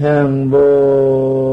[0.00, 1.43] 행복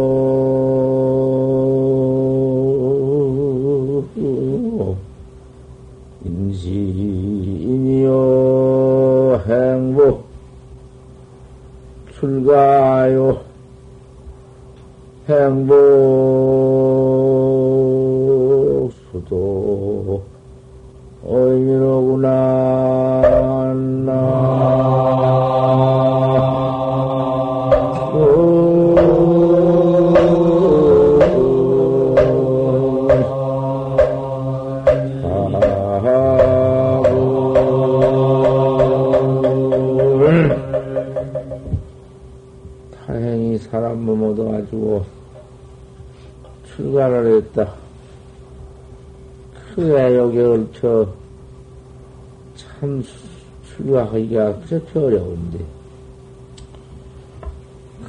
[54.91, 55.65] 그렇게 어려운데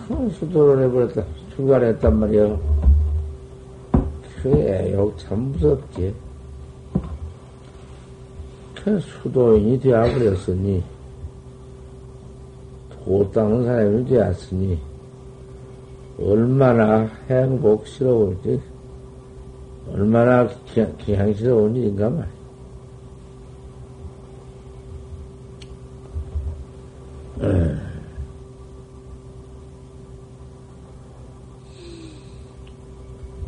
[0.09, 1.25] 큰 수도를 해버렸다.
[1.55, 2.59] 출가를 했단 말이야.
[4.43, 6.15] 그 애욕 참 무섭지.
[8.75, 10.83] 그 수도인이 되어버렸으니
[12.91, 14.79] 도 닦는 사람이 되었으니
[16.21, 18.61] 얼마나 행복스러울지
[19.93, 20.49] 얼마나
[20.99, 22.42] 기향스러운 일인가 말이야.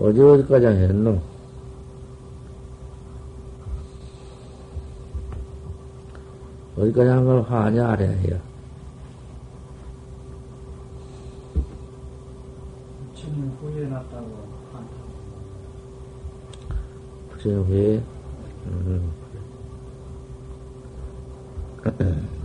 [0.05, 1.19] 어디 어디까지 했노?
[6.77, 8.38] 어디까지 한 걸 화냐 아래 해요.
[13.14, 14.44] 지금 후회났다고
[17.30, 18.02] 부처님 후에,
[18.66, 19.11] 음.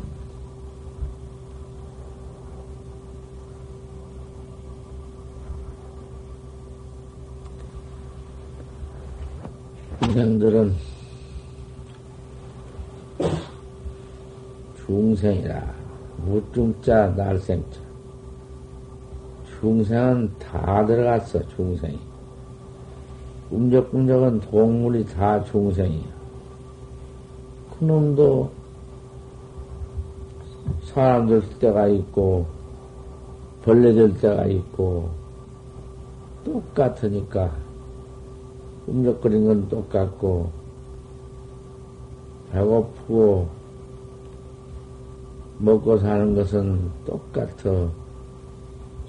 [10.04, 10.76] 인생들은
[14.78, 15.74] 중생이라
[16.18, 17.80] 무중 자 날생자
[19.60, 22.00] 중생은 다 들어갔어 중생이.
[23.52, 26.08] 꿈적꿈적은 동물이 다 중생이야.
[27.78, 28.50] 그놈도
[30.86, 32.48] 사람 될 때가 있고
[33.62, 35.12] 벌레 될 때가 있고
[36.44, 37.52] 똑같으니까.
[38.88, 40.50] 꿈적거리는 건 똑같고
[42.52, 43.59] 배고프고
[45.60, 47.90] 먹고 사는 것은 똑같아.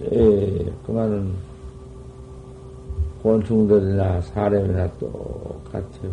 [0.02, 1.32] 에, 그만은
[3.22, 6.12] 곤충들이나 사람이나 똑같아요.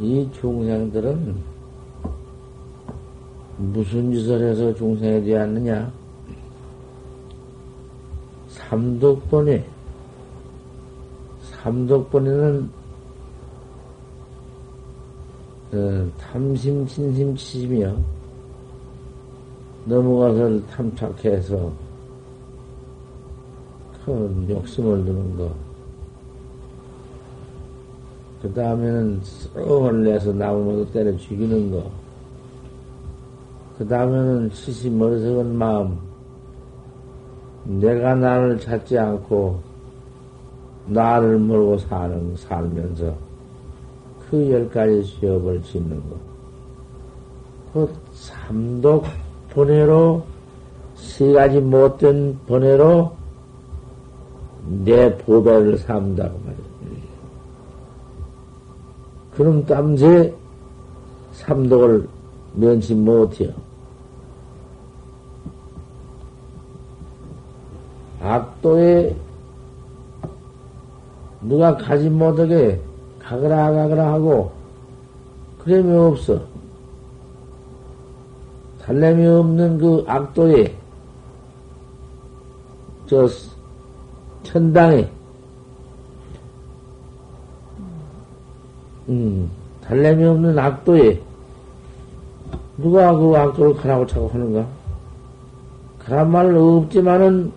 [0.00, 1.36] 이 중생들은
[3.58, 5.92] 무슨 짓을 해서 중생이 되었느냐?
[8.48, 9.64] 삼독번에,
[11.42, 12.70] 삼독번에는
[15.72, 18.17] 어, 탐심, 진심, 치심이요.
[19.88, 21.72] 넘어가서 탐착해서
[24.04, 25.50] 큰 욕심을 두는 거.
[28.42, 31.90] 그 다음에는 썩을 내서 나무모도 때려 죽이는 거.
[33.78, 35.98] 그 다음에는 치심 어리석은 마음.
[37.64, 39.60] 내가 나를 찾지 않고
[40.86, 43.14] 나를 모르고 사는, 살면서
[44.30, 46.16] 그 열 가지 수업을 짓는 거.
[47.72, 49.04] 그 삼독
[49.58, 50.22] 번외로
[50.94, 53.12] 세 가지 못된 번외로
[54.84, 56.68] 내 보배를 삼다고 말이야.
[59.34, 60.32] 그럼 땀새
[61.32, 62.08] 삼독을
[62.54, 63.50] 면치 못해요.
[68.22, 69.16] 악도에
[71.42, 72.80] 누가 가지 못하게
[73.18, 74.52] 가거라 가거라 하고
[75.64, 76.40] 그림이 없어.
[78.88, 80.74] 살렘이 없는 그 악도에
[83.06, 83.28] 저
[84.42, 85.06] 천당에
[89.10, 89.50] 음,
[89.82, 91.20] 달래미 없는 악도에
[92.78, 94.66] 누가 그 악도를 가라고 차고 하는가?
[95.98, 97.52] 그런 말 없지만은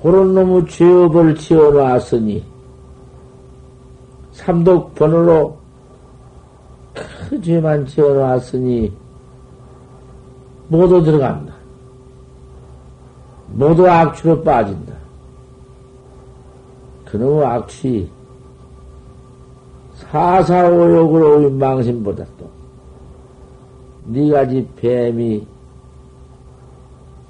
[0.00, 2.44] 그런 놈의 죄업을 지어놨으니
[4.34, 5.58] 삼독 번호로
[6.94, 8.92] 그 죄만 지어놨으니
[10.68, 11.54] 모두 들어간다.
[13.48, 14.94] 모두 악취로 빠진다.
[17.06, 18.10] 그놈의 악취
[19.94, 22.48] 사사오욕으로 망신보다 또,
[24.06, 25.46] 네 가지 뱀이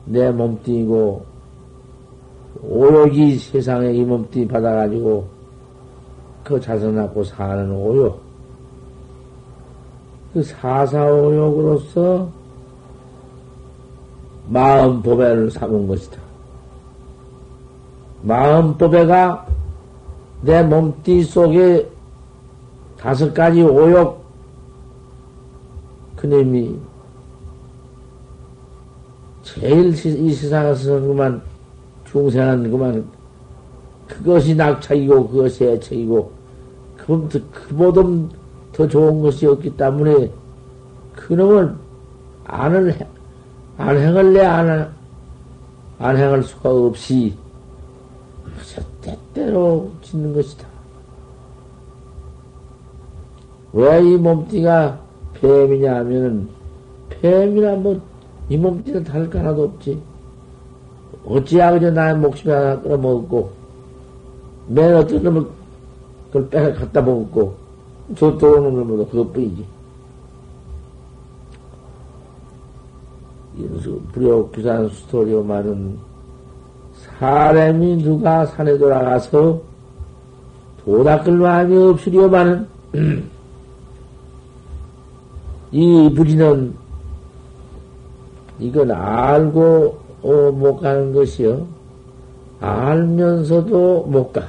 [0.04, 1.28] 내 몸뚱이고,
[2.62, 5.28] 오욕이 세상에 이 몸띠 받아가지고
[6.42, 8.20] 그 자선하고 사는 오욕.
[10.32, 12.28] 그 사사오욕으로서
[14.48, 16.18] 마음 보배를 삼은 것이다.
[18.22, 19.46] 마음 보배가
[20.42, 21.88] 내 몸띠 속에
[22.98, 24.24] 다섯 가지 오욕,
[26.16, 26.76] 그님이
[29.42, 31.40] 제일 이 세상에서 그만
[32.06, 33.04] 중생은 그만
[34.06, 36.32] 그것이 낙착이고 그것이 애착이고
[36.96, 38.02] 그보다, 그보다
[38.72, 40.30] 더 좋은 것이 없기 때문에
[41.14, 41.74] 그놈을
[42.44, 42.96] 안을
[43.78, 44.92] 안행을 내 안,
[45.98, 47.34] 안행할 수가 없이
[48.58, 50.66] 그저 때때로 짓는 것이다.
[53.72, 54.98] 왜 이 몸띠가
[55.34, 56.48] 뱀이냐 하면은
[57.08, 58.00] 뱀이나 뭐
[58.50, 60.00] 이 몸띠는 다를 거 하나도 없지.
[61.26, 63.50] 어찌야 그저 나의 목숨이 하나 끌어먹었고
[64.68, 65.46] 맨 어떤 놈을
[66.28, 67.54] 그걸 빼서 갖다 먹었고
[68.16, 69.64] 저또 오는 놈도 그것뿐이지.
[73.58, 75.98] 인수 불효규산 스토리오 말은
[76.94, 79.60] 사람이 누가 산에 돌아가서
[80.84, 82.66] 도 닦을 마음이 없으려마는
[85.72, 86.74] 이 부리는
[88.60, 91.66] 이건 알고 어, 못 가는 것이요.
[92.60, 94.48] 알면서도 못 가.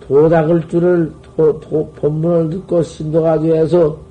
[0.00, 4.03] 도닦을 줄을 도, 도, 본문을 듣고 신도가 되어서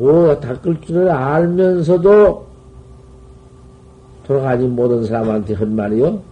[0.00, 2.46] 도 닦을 줄을 알면서도
[4.26, 6.22] 돌아가지 못한 사람한테 한 말이요.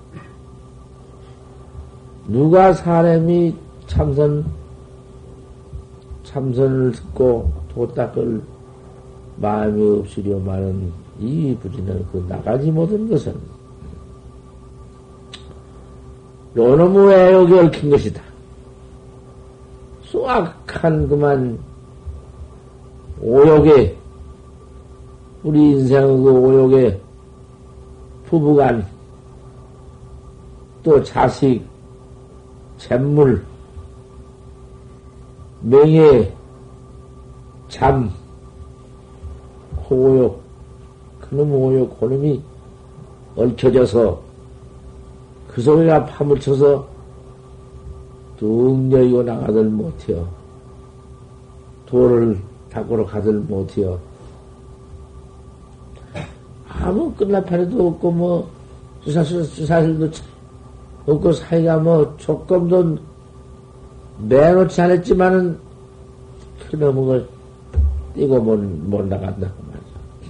[2.29, 3.55] 누가 사람이
[3.87, 4.47] 참선
[6.25, 8.41] 참선을 듣고 도 닦을
[9.37, 10.91] 마음이 없으려 마는
[11.21, 13.35] 이 부리는 그 나가지 못한 것은
[16.57, 18.23] 요놈의 애욕이 얽힌 것이다.
[20.05, 21.59] 수악한 그만
[23.21, 23.97] 오욕에
[25.43, 27.01] 우리 인생의 그 오욕에
[28.27, 28.87] 부부간
[30.83, 31.63] 또 자식
[32.79, 33.45] 잼물
[35.61, 36.33] 명예,
[37.69, 38.11] 잠,
[39.91, 40.41] 호욕,
[41.21, 42.41] 그놈 오욕, 그놈이
[43.37, 44.21] 얽혀져서
[45.49, 46.87] 그 소리가 파묻혀서
[48.39, 50.29] 뚝 여의고 나가들 못해요.
[51.87, 52.39] 도를
[52.71, 53.99] 닦으러 가들 못해요.
[56.69, 58.51] 아무 끝나파리도 없고, 뭐,
[59.05, 60.11] 주사실, 주사실도
[61.07, 62.99] 없고, 사이가 뭐, 조금도
[64.19, 65.59] 매놓지 않았지만은
[66.71, 67.29] 그놈의 걸
[68.15, 69.55] 띄고 못, 못 나간다고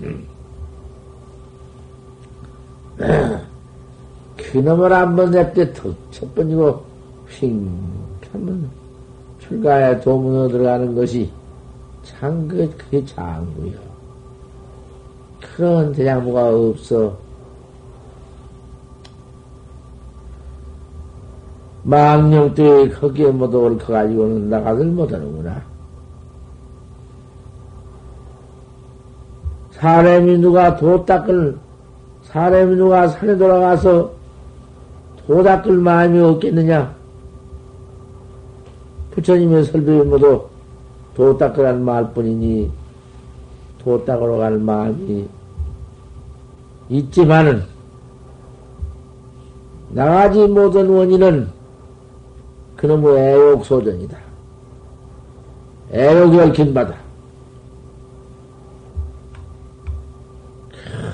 [0.00, 0.18] 말이야.
[4.36, 6.82] 그놈을 한번 냅때 첫 번이고
[7.28, 7.52] 휙
[8.32, 8.68] 한번
[9.40, 11.30] 출가에 도문으로 들어가는 것이
[12.02, 13.78] 참 그, 그게 장구요.
[15.40, 17.16] 그런 대장부가 없어.
[21.82, 25.62] 망령 때 거기에 모두 얽혀가지고는 나가들 못하는구나.
[29.70, 31.56] 사람이 누가 도 닦을,
[32.24, 34.10] 사람이 누가 산에 돌아가서
[35.26, 36.94] 도 닦을 마음이 없겠느냐?
[39.12, 40.48] 부처님의 설법이 모두
[41.18, 42.70] 도 닦으라는 말 뿐이니,
[43.82, 45.28] 도 닦으러 갈 마음이
[46.88, 47.64] 있지만은,
[49.90, 51.48] 나가지 못한 원인은
[52.76, 54.16] 그놈의 애욕 소전이다.
[55.90, 56.94] 애욕이 얽힌 바다.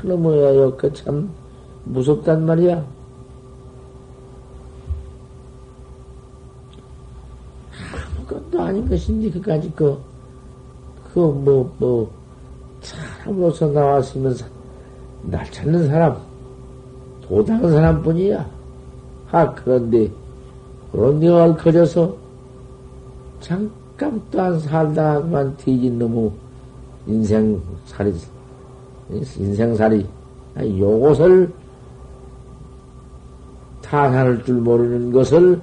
[0.02, 1.30] 그놈의 애욕, 그 참
[1.84, 2.84] 무섭단 말이야.
[7.86, 9.98] 아무 것도 아닌 것인지, 그까지 그,
[11.12, 12.10] 그, 뭐, 뭐,
[12.82, 14.36] 사람으로서 나왔으면,
[15.22, 16.16] 날 찾는 사람,
[17.22, 18.46] 도당한 사람 뿐이야.
[19.30, 20.10] 아, 그런데,
[20.92, 22.14] 그런데 얽혀져서
[23.40, 26.30] 잠깐 또한 살다만 뒤진 놈의
[27.06, 28.14] 인생살이,
[29.10, 30.06] 인생살이,
[30.56, 31.52] 요것을
[33.82, 35.60] 타산할 줄 모르는 것을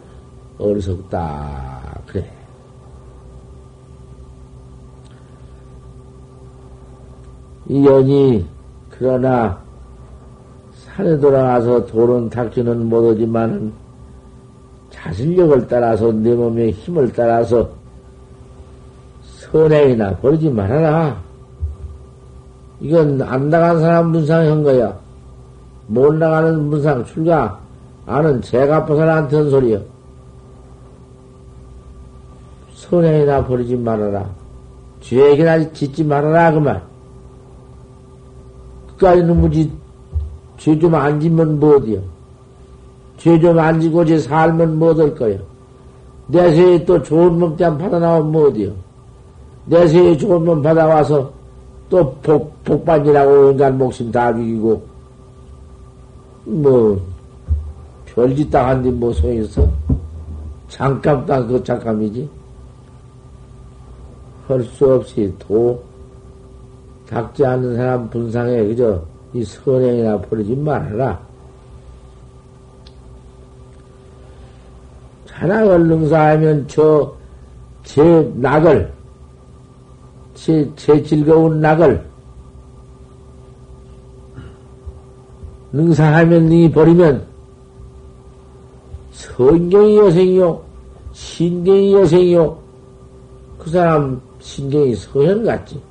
[0.57, 2.01] 어리석다.
[2.05, 2.31] 그래.
[7.71, 8.45] 이 연이,
[8.89, 9.57] 그러나,
[10.73, 13.71] 산에 돌아가서 돌은 닥치는 못하지만은,
[14.89, 17.69] 자신력을 따라서 내 몸의 힘을 따라서
[19.23, 21.17] 선행이나 버리지 말아라.
[22.81, 24.93] 이건 안 나간 사람 분상한 거야.
[25.87, 27.57] 못 나가는 문상 출가
[28.05, 29.81] 아는 제가 벗어나한테는 소리요.
[32.73, 34.29] 선행이나 버리지 말아라.
[34.99, 36.90] 죄에게나 짓지 말아라, 그만.
[39.01, 39.71] 그까지는 무지,
[40.57, 41.99] 죄 좀 안 지면 뭐 어디요?
[43.17, 45.39] 죄좀 안 지고 제 살면 뭐 얻을 거요?
[46.27, 48.71] 내세에 또 좋은 몸띠안 받아나오면 뭐 어디요?
[49.65, 51.31] 내세에 좋은 몸 받아와서
[51.89, 54.81] 또 복, 복반이라고 인간 목숨 다 죽이고,
[56.45, 57.01] 뭐,
[58.05, 59.67] 별짓 당한 데 뭐 소용있어?
[60.69, 62.29] 잠깐 딴그 잠깐이지.
[64.47, 65.81] 할 수 없이 도,
[67.11, 69.03] 닦지 않는 사람 분상에 그저
[69.33, 71.19] 이 선행이나 버리지 말아라.
[75.25, 77.13] 자락을 능사하면 저,
[77.83, 78.01] 제
[78.35, 78.91] 낙을,
[80.35, 82.05] 제, 제 즐거운 낙을
[85.73, 87.25] 능사하면 니 버리면
[89.11, 90.61] 성경이 여생이요,
[91.11, 92.57] 신경이 여생이요,
[93.57, 95.90] 그 사람 신경이 서현 같지.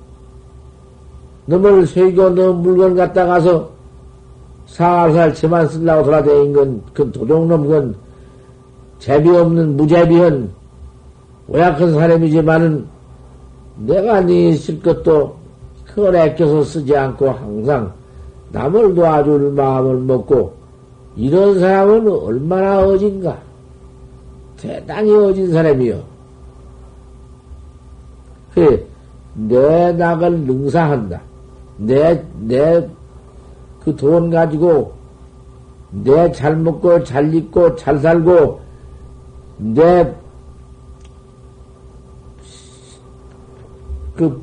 [1.59, 3.69] 너을 세교 너 물건 갖다 가서
[4.67, 7.95] 살살 채만 쓰려고 돌아다닌 건, 그 도둑놈 건
[9.01, 10.49] 제비 없는 무제비한
[11.49, 12.87] 오약한 사람이지만은
[13.79, 15.35] 내가 네 쓸 것도
[15.87, 17.93] 그걸 아껴서 쓰지 않고 항상
[18.53, 20.53] 남을 도와줄 마음을 먹고
[21.17, 23.37] 이런 사람은 얼마나 어진가?
[24.57, 26.01] 대단히 어진 사람이요.
[28.55, 28.85] 그래,
[29.35, 31.30] 내 낙을 능사한다.
[31.81, 32.89] 내, 내,
[33.83, 34.93] 그 돈 가지고,
[35.91, 38.61] 내 잘 먹고, 잘 입고, 잘 살고,
[39.57, 40.15] 내,
[44.15, 44.43] 그,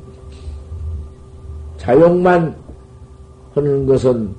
[1.76, 2.56] 자용만
[3.54, 4.34] 하는 것은,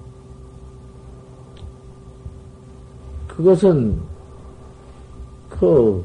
[3.29, 3.97] 그것은,
[5.49, 6.03] 그,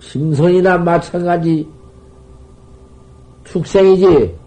[0.00, 1.68] 신선이나 마찬가지
[3.44, 4.41] 축생이지.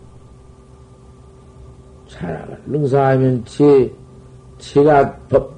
[2.65, 3.91] 능사하면 지,
[4.59, 5.53] 지가 법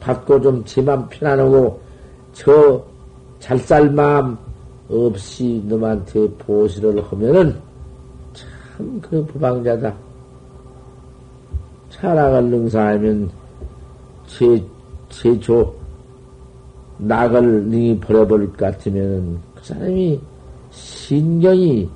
[0.00, 1.80] 받고 좀 지만 편안하고,
[2.32, 2.88] 저
[3.40, 4.36] 잘 살 마음
[4.90, 7.54] 없이 너한테 보시를 하면은
[8.32, 9.92] 참 그 부방자다.
[11.90, 13.28] 차락을 능사하면
[14.26, 14.62] 제,
[15.08, 15.74] 제조,
[16.98, 20.20] 낙을 능히 버려버릴 것 같으면 그 사람이
[20.70, 21.88] 신경이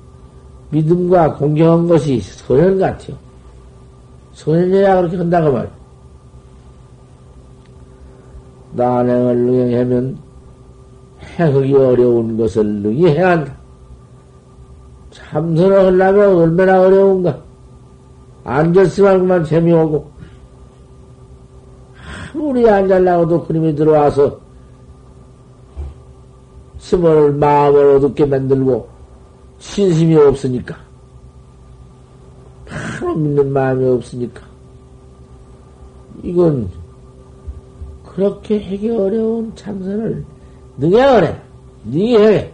[0.71, 3.15] 믿음과 공경한 것이 소년 같아요.
[4.33, 5.69] 소년이야 그렇게 한다고 말.
[8.73, 10.17] 난행을 능행하면
[11.39, 13.55] 행하기 어려운 것을 능히 행한다.
[15.11, 17.39] 참선을 하려면 얼마나 어려운가.
[18.43, 20.11] 앉았으면 그만 재미오고,
[22.33, 24.39] 아무리 앉으려고도 그림이 들어와서
[26.79, 28.89] 스을 마음을 어둡게 만들고,
[29.59, 30.82] 신심이 없으니까.
[33.13, 34.41] 바로 믿는 마음이 없으니까.
[36.23, 36.69] 이건
[38.05, 40.25] 그렇게 하기 어려운 참선을.
[40.77, 42.51] 능히 해.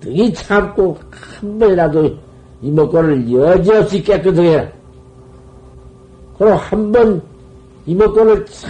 [0.00, 2.14] 능히 참고 한 번이라도
[2.62, 4.68] 이목구를 여지없이 깨끗하게 해라.
[6.36, 7.22] 그럼 한 번
[7.86, 8.68] 이목구를 싹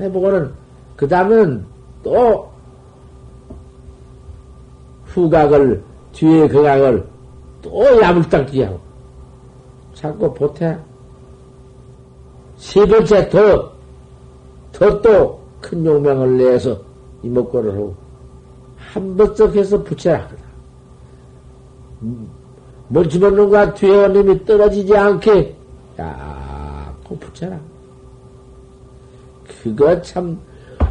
[0.00, 0.52] 해보고는
[0.96, 1.64] 그 다음에는
[2.04, 2.48] 또
[5.06, 5.82] 후각을
[6.12, 7.06] 뒤에 그 각을
[7.62, 8.85] 또 야물딱지 하고
[9.96, 10.78] 자꾸 보태
[12.56, 13.72] 세 번째 더,
[14.72, 16.78] 더 또 큰 용맹을 내서
[17.22, 17.94] 이목구를 하고
[18.76, 20.28] 한 번쩍 해서 붙여라.
[22.88, 25.56] 뭘 집어넣는가 뒤에 놈이 떨어지지 않게
[25.98, 26.46] 야
[27.08, 27.58] 꼭 붙여라.
[29.62, 30.38] 그거 참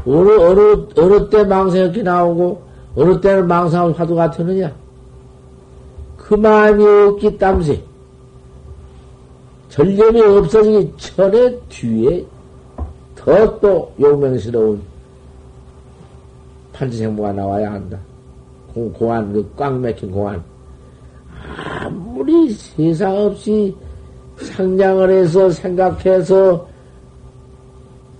[0.06, 2.62] 어느 어느 어느 때 망상이 나오고
[2.96, 4.74] 어느 때는 망상을 화두가 되느냐?
[6.18, 7.82] 그 마음이 없기 땀새.
[9.76, 12.26] 전념이 없어지기 전에 뒤에
[13.14, 14.82] 더 또 용맹스러운
[16.72, 18.00] 판지생모가 나와야 한다.
[18.74, 20.42] 공, 공안, 그꽉 막힌 공안.
[21.82, 23.76] 아무리 세상 없이
[24.38, 26.68] 상냥을 해서 생각해서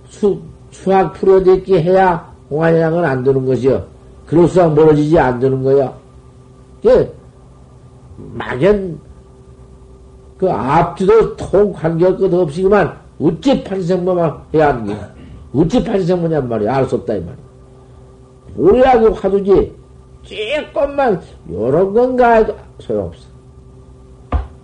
[0.08, 0.38] 수,
[0.70, 3.82] 수학 풀어듣기 해야 공안이랑은 안 되는 것이요.
[4.26, 5.94] 그럴수록 멀어지지 안 되는 거야.
[6.82, 7.14] 그,
[8.34, 8.98] 막연,
[10.36, 14.96] 그 앞뒤도 통 관계할 것 없이 그만, 어찌 판생모만 해야 하는 게,
[15.54, 16.76] 어찌 판생모냔 말이야.
[16.76, 17.36] 알 수 없다, 이 말이야.
[18.56, 19.72] 오래하게 화두지,
[20.22, 23.24] 조금만, 요런 건가 해도 소용없어.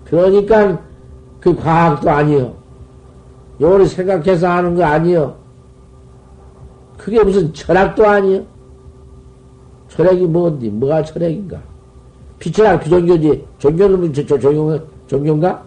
[0.04, 0.78] 그러니까,
[1.40, 2.54] 그 과학도 아니요.
[3.60, 5.34] 요리 생각해서 하는 거 아니요.
[6.98, 8.42] 그게 무슨 철학도 아니요.
[9.88, 10.68] 철학이 뭔디?
[10.68, 11.58] 뭐가 철학인가?
[12.38, 13.44] 비철학 비종교지.
[13.58, 14.78] 종교는 종교,
[15.12, 15.62] 종교인가?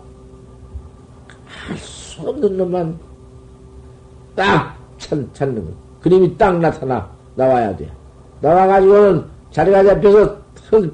[1.45, 2.97] 할 수 없는 놈만
[4.35, 5.71] 딱 찾, 찾는 거.
[6.01, 7.89] 그림이 딱 나타나, 나와야 돼.
[8.41, 10.37] 나와가지고는 자리가 잡혀서
[10.69, 10.91] 턱,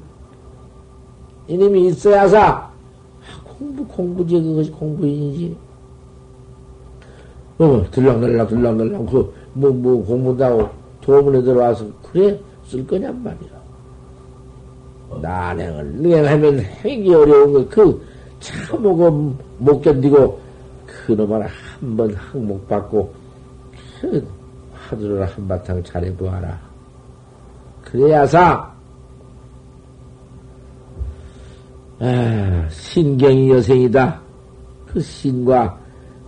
[1.48, 2.46] 이놈이 있어야사.
[2.46, 2.70] 아,
[3.44, 5.56] 공부, 공부지, 그것이 공부인지.
[7.58, 10.68] 어, 들락날락, 들락날락, 그, 뭐, 뭐, 공부다고
[11.00, 13.62] 도문에 들어와서, 그래, 쓸 거냔 말이야.
[15.20, 18.11] 난행을 능행하면 행이 어려운 거, 그,
[18.42, 20.40] 참고 못 견디고,
[20.86, 23.12] 그놈을 한 번 항목 받고,
[24.00, 24.26] 그,
[24.74, 26.58] 화두를 한바탕 잘해보아라.
[27.84, 28.72] 그래야사,
[32.00, 34.20] 아, 신경이 여생이다.
[34.86, 35.78] 그 신과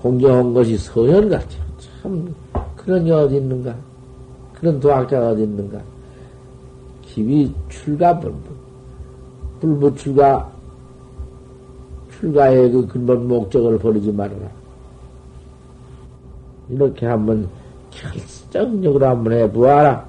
[0.01, 1.59] 공경한 것이 서현 같죠.
[1.79, 2.35] 참,
[2.77, 3.75] 그런 게 어디 있는가?
[4.55, 5.81] 그런 도학자가 어디 있는가?
[7.03, 8.39] 기비 출가 불부.
[9.61, 10.53] 불부 출가,
[12.25, 14.49] 출가의 그 근본 목적을 버리지 말아라.
[16.71, 17.47] 이렇게 한번
[17.91, 20.05] 결정적으로 한번 해보아라.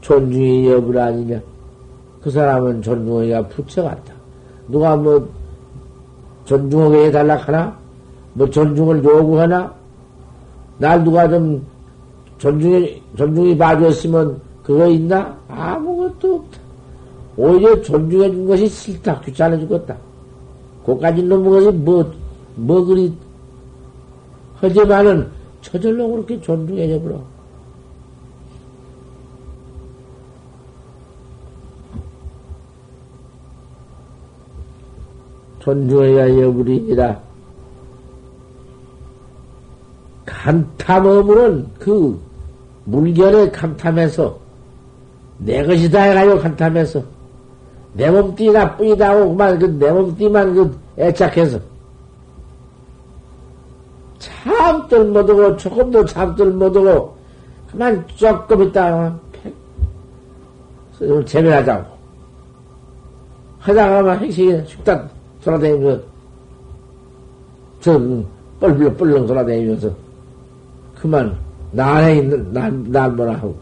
[0.00, 1.40] 존중의 여부 아니냐?
[2.22, 4.14] 그 사람은 존중하기가 부처 같다.
[4.68, 5.28] 누가 뭐
[6.44, 7.76] 존중하게 해달라 하나?
[8.34, 9.74] 뭐 존중을 요구하나?
[10.78, 11.64] 날 누가 좀
[12.38, 15.36] 존중해, 존중히 봐줬으면 그거 있나?
[15.48, 16.58] 아무것도 없다.
[17.36, 19.20] 오히려 존중해 준 것이 싫다.
[19.22, 19.96] 귀찮아 죽었다.
[20.88, 22.10] 고까지 놈의 뭐,
[22.54, 23.12] 뭐 그리,
[24.56, 25.30] 하지만은
[25.60, 27.20] 저절로 그렇게 존중해줘 버려.
[35.60, 37.20] 존중해야 여부리니라.
[40.24, 42.18] 간탐어물은 그
[42.86, 44.38] 물결에 감탐해서
[45.36, 47.17] 내 것이다 해가지고 간탐해서
[47.98, 51.58] 내 몸띠 나뿐이다 하고 그만 그 내 몸띠만 그 애착해서
[54.20, 57.16] 참들 못하고 조금도 참들 못하고
[57.70, 59.18] 그만 조금 있다가
[61.26, 61.98] 재배하자고.
[63.58, 65.10] 하다가만 행식이 식단
[65.44, 66.02] 돌아다니면서
[67.80, 67.98] 저
[68.60, 69.90] 뻘뻘 뻘렁 돌아다니면서
[71.00, 71.36] 그만
[71.72, 73.56] 난에 있는 난, 난 뭐라 하고.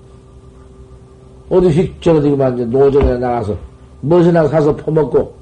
[1.49, 3.57] 어디 휙 저어디 그만 노정에 나가서
[4.07, 5.35] 무엇이나 사서 퍼먹고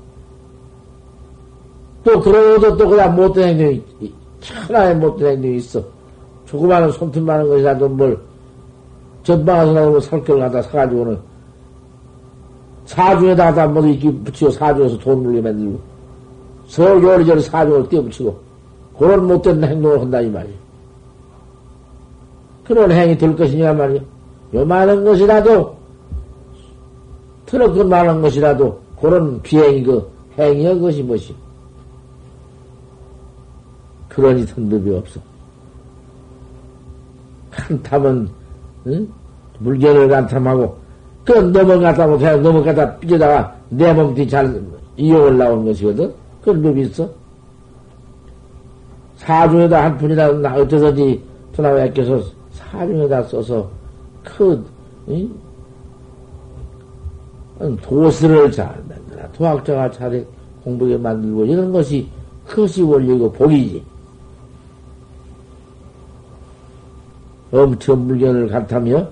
[2.05, 3.83] 또 그러고도 또 그냥 못된 행동이
[4.41, 5.83] 천하에 못된 행동이 있어
[6.47, 8.19] 조그마한 손톱 많은 것이라도 뭘
[9.23, 11.19] 전방에서 나오면 살결 갖다 사가지고는
[12.87, 15.81] 사중에다가 모두 이끼 붙이고 사중에서 돈 물게 만들고
[16.67, 18.39] 서울 요리저리 사중을 띄어붙이고
[18.99, 20.55] 그런 못된 행동을 한다 이 말이야.
[22.65, 24.01] 그런 행위 될 것이냐 말이야.
[24.55, 25.77] 요만한 것이라도
[27.55, 31.33] 트럭 그 많은 것이라도 그런 비행이 그 행위의 것이 무엇이
[34.09, 35.21] 그러니 턴법이 없어.
[37.53, 38.29] 간탐은
[38.89, 39.09] 응?
[39.61, 40.77] 물건을 간탐하고
[41.25, 44.61] 그 넘어갔다 못해 넘어갔다 삐져다가 내 몸띠 잘
[44.97, 46.13] 이용을 나온 것이거든.
[46.43, 47.09] 그런 법이 있어.
[49.19, 51.23] 사중에다 한 푼이라도 어쩌든지
[51.55, 53.71] 토나무에 껴서 사중에다 써서
[54.25, 54.65] 그
[55.09, 55.31] 응?
[57.83, 60.27] 도스를 잘 만들어 도학자가 잘
[60.65, 62.07] 공부하게 만들고 이런 것이
[62.47, 63.83] 그것이 원리고 복이지.
[67.53, 69.07] 엄청 물건을 같다며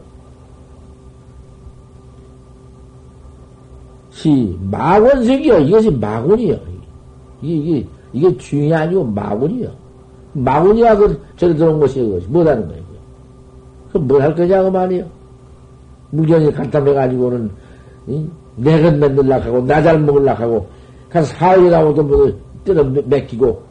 [4.10, 5.58] 시 마곤색이요.
[5.60, 6.58] 이것이 마곤이요.
[7.40, 9.70] 이게 이게 이게 중이 아니고 마곤이요.
[10.34, 12.82] 마곤이야 그 저리 들어온 것이 그것이 뭐하는 거예요?
[13.90, 15.06] 그럼 뭘 할 거냐고 말이요.
[16.10, 17.50] 물건이 간탐해 가지고는
[18.56, 20.68] 내것 만들려고 하고 나 잘 먹으려고 하고
[21.08, 22.32] 한 사흘이 나오도 뭐
[22.64, 23.62] 때려 맡기고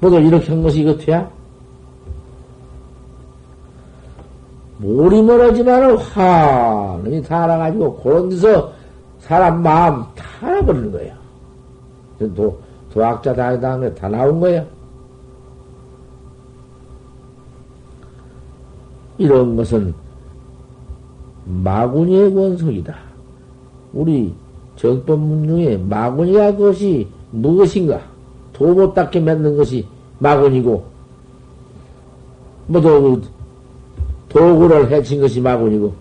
[0.00, 1.30] 뭐도 이렇게 한 것이 이것이야?
[4.78, 8.72] 몰이 멀어지만은 환히 달아가지고 그런 데서
[9.20, 11.14] 사람 마음 다 알아버리는 거야.
[12.34, 12.58] 도,
[12.92, 14.64] 도학자 다니다는 다 나온 거야.
[19.16, 19.94] 이런 것은
[21.46, 23.13] 마구니의 원석이다.
[23.94, 24.34] 우리
[24.76, 28.00] 정법문 중에 마구니가 그것이 무엇인가?
[28.52, 29.86] 도못 닦게 맺는 것이
[30.18, 30.84] 마구니고,
[32.66, 33.22] 뭐도
[34.28, 35.94] 도구를 해친 것이 마구니고,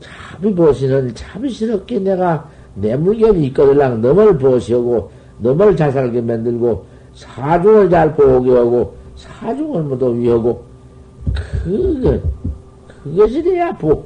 [0.00, 8.14] 참이 보시는 참스럽게 내가 내 물건이 있거들랑 너를 보시고, 너를 잘 살게 만들고, 사중을 잘
[8.14, 10.64] 보게 하고, 사중을 모두 위하고,
[11.32, 12.20] 그게,
[13.04, 14.04] 그것이 돼야 보,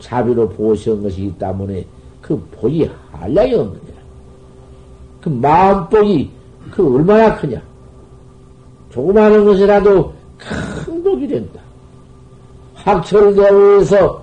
[0.00, 1.86] 자비로 보시는 것이기 때문에
[2.20, 3.80] 그 복이 한량이 없느냐.
[5.20, 6.30] 그 마음복이
[6.70, 7.60] 그 얼마나 크냐.
[8.90, 11.60] 조그마한 것이라도 큰 독이 된다.
[12.74, 14.22] 학철대우에서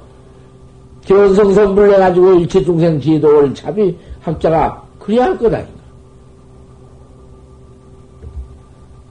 [1.05, 5.71] 견성성불내가지고 일체중생 지도를 자비 학자가 그래야 할 것 아닌가.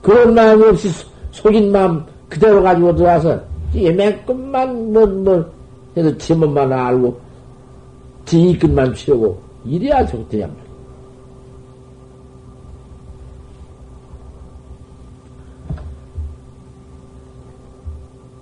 [0.01, 0.89] 그런 마음이 없이
[1.31, 3.41] 속인 마음 그대로 가지고 들어와서
[3.73, 5.45] 예매끝만 뭐, 뭐,
[5.97, 7.19] 해서 제목만 알고
[8.25, 10.67] 지이끝만 치우고 이래야 좋대야 말이야.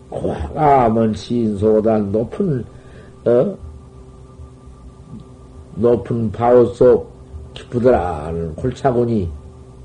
[0.09, 2.63] 과감은 신소보다 높은
[3.25, 3.57] 어?
[5.75, 7.11] 높은 바우 속
[7.53, 9.29] 깊으더라는 골차군이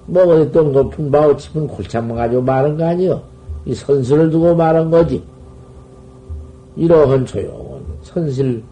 [0.06, 3.22] 뭐 어떤 높은 바우 깊은 골차만 가지고 말한 거 아니요?
[3.64, 5.22] 이 선수를 두고 말한 거지.
[6.76, 8.62] 이러한 조용한 선실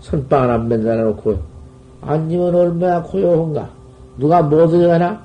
[0.00, 1.38] 선빵 하나 맨날 놓고
[2.00, 3.68] 앉으면 얼마나 고요한가?
[4.18, 5.24] 누가 못 들어가나?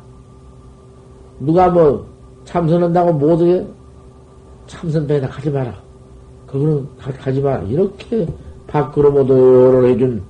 [1.40, 2.06] 누가 뭐
[2.46, 3.66] 참선한다고 못 들어?
[4.68, 5.74] 참선배에다 가지 마라.
[6.48, 7.62] 그거는 가, 지 마라.
[7.64, 8.28] 이렇게
[8.68, 10.24] 밖으로 모두 요를 해준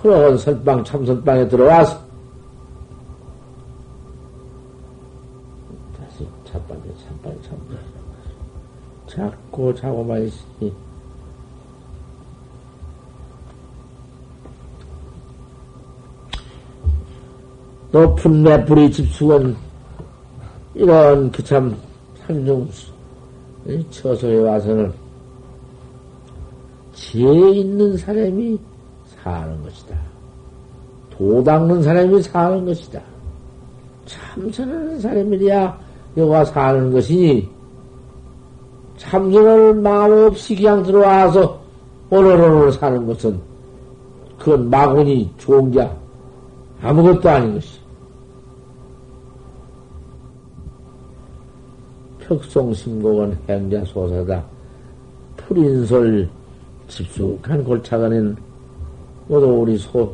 [0.00, 1.98] 흐러운 선빵 참선방에 들어와서
[5.96, 7.78] 다시 잠빨리 잠빨리 잠빨리
[9.80, 10.72] 자고만 있으니
[17.90, 19.56] 높은 매불이 집수건
[20.74, 21.76] 이런 그참
[22.26, 22.68] 산중
[23.90, 24.92] 처소에 와서는
[26.92, 28.58] 지혜 있는 사람이
[29.22, 29.96] 사는 것이다.
[31.10, 33.00] 도 닦는 사람이 사는 것이다.
[34.04, 35.78] 참선하는 사람이야
[36.16, 37.48] 여가 사는 것이니
[38.98, 41.58] 참선을 마음 없이 그냥 들어와서
[42.10, 43.40] 오늘오늘 사는 것은
[44.38, 45.90] 그건 마군이 좋은자
[46.82, 47.78] 아무것도 아닌 것이.
[52.20, 54.44] 혁송심곡은 행자소사다.
[55.36, 56.28] 풀인솔
[56.88, 58.36] 집숙한 골차가는
[59.28, 60.12] 모두 우리 소,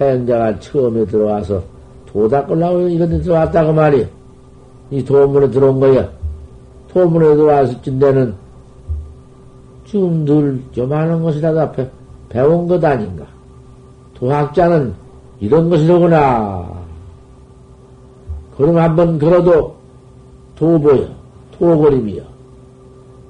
[0.00, 1.62] 행자가 처음에 들어와서
[2.06, 4.06] 도 닦으려고 이런 데 들어왔다고 말이야.
[4.90, 6.08] 이 도문에 들어온 거야.
[6.94, 8.34] 도문에 들어왔을 때는
[9.84, 11.90] 지금 늘 요만한 것이라도 앞에
[12.28, 13.26] 배운 것 아닌가.
[14.14, 14.94] 도학자는
[15.40, 16.72] 이런 것이로구나.
[18.56, 19.74] 그럼 한번 걸어도
[20.54, 21.08] 도보여.
[21.58, 22.22] 도거림이요.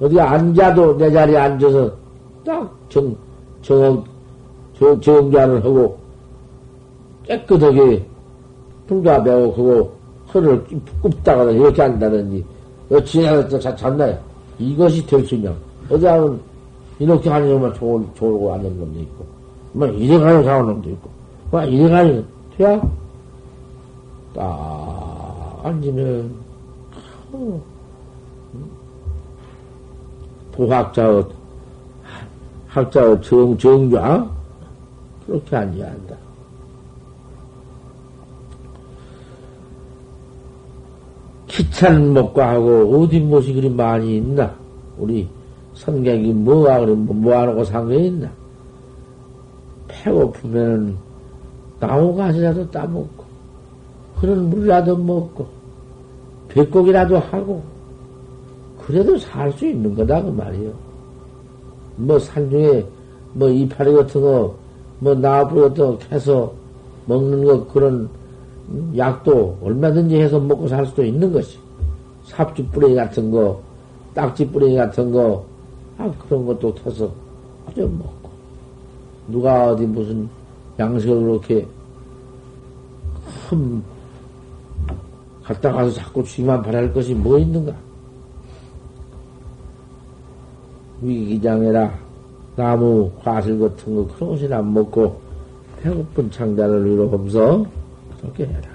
[0.00, 1.90] 어디 앉아도 내 자리에 앉아서
[2.44, 3.14] 딱 정,
[3.62, 4.05] 정,
[4.79, 5.96] 정, 정좌를 하고
[7.24, 8.05] 깨끗하게
[8.87, 9.92] 불가배고 하고
[10.33, 10.64] 허를
[11.00, 12.44] 굽다가 이렇게 한다든지
[13.05, 14.18] 지나서 잤나요?
[14.59, 15.55] 이것이 될수 있냐?
[15.90, 16.40] 어디 하면
[16.99, 19.27] 이렇게 하는 놈만 좋은, 좋고 앉는 놈도 있고,
[19.73, 21.11] 뭐 이래 가는 사는 놈도 있고,
[21.51, 22.81] 뭐 이래 가는, 돼야?
[24.35, 26.35] 딱 앉으면,
[27.33, 27.61] 어,
[30.53, 31.25] 도학자의,
[32.68, 34.31] 학자의 정, 정좌?
[35.27, 36.16] 그렇게 앉아야 한다.
[41.55, 44.53] 기찬 먹과 하고, 어디 무엇이 그리 많이 있나?
[44.99, 45.29] 우리
[45.75, 48.29] 선객이 뭐하, 그래, 뭐 하고 상관이 있나?
[49.87, 50.97] 배고프면
[51.79, 53.25] 나무 가시라도 따먹고,
[54.21, 55.47] 그런 물이라도 먹고,
[56.49, 57.62] 배고기라도 하고,
[58.85, 60.73] 그래도 살 수 있는 거다, 그 말이요.
[61.97, 62.85] 뭐 산중에
[63.33, 64.53] 뭐 이파리 같은 거,
[64.99, 66.53] 뭐 나부 같은 거 해서
[67.07, 68.09] 먹는 거 그런
[68.96, 71.59] 약도 얼마든지 해서 먹고 살 수도 있는 것이.
[72.24, 73.61] 삽주 뿌리 같은 거,
[74.14, 75.44] 딱지 뿌리 같은 거,
[75.98, 77.12] 아, 그런 것도 터서
[77.66, 78.31] 그저 먹고.
[79.29, 80.29] 누가 어디 무슨
[80.79, 81.66] 양식을 그렇게
[83.48, 83.83] 흠,
[85.42, 87.74] 갔다 가서 자꾸 주기만 바랄 것이 뭐 있는가?
[91.03, 91.92] 위기장애라
[92.57, 95.20] 나무 과실 같은 거 그런 것이나 안 먹고
[95.83, 97.66] 배고픈 창자를 위로하면서
[98.25, 98.69] 그렇게 해라.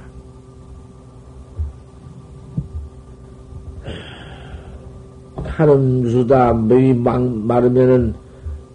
[5.44, 8.14] 하는 수다 매이 마르면은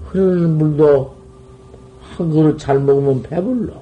[0.07, 1.15] 흐르는 물도
[2.01, 3.73] 한 그릇 잘 먹으면 배불러.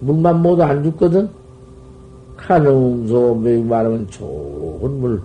[0.00, 1.28] 물만 모두 안 죽거든?
[2.36, 5.22] 가능소 매이 마르면 좋은 물,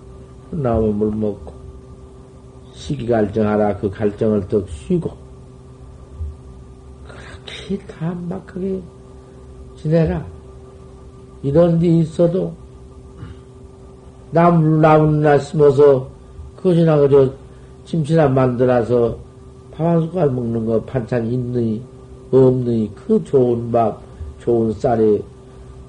[0.50, 1.52] 나오면 물 먹고.
[2.72, 5.12] 시기 갈정하라 그 갈정을 떡 쉬고
[7.06, 8.80] 그렇게 다 막하게
[9.82, 10.24] 지내라.
[11.42, 12.52] 이런 데 있어도
[14.30, 16.06] 나물 나무나 심어서
[16.56, 17.32] 그것이나 그저
[17.84, 19.16] 김치나 만들어서
[19.72, 21.82] 밥 한 숟갈 먹는 거 반찬 있느니
[22.30, 23.98] 없느니 그 좋은 밥
[24.40, 25.20] 좋은 쌀에